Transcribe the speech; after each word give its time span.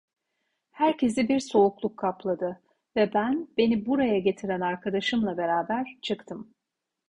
Herkesi 0.71 1.27
bir 1.29 1.39
soğukluk 1.39 1.97
kapladı 1.99 2.61
ve 2.95 3.13
ben, 3.13 3.47
beni 3.57 3.85
buraya 3.85 4.19
getiren 4.19 4.61
arkadaşımla 4.61 5.37
beraber 5.37 5.87
çıktım. 6.01 6.49